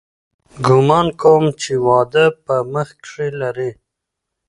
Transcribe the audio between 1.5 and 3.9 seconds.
چې واده په مخ کښې لري.